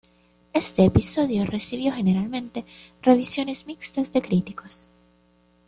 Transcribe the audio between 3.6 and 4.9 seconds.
mixtas de críticos.